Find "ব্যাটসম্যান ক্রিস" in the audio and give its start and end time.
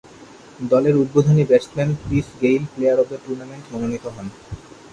1.43-2.27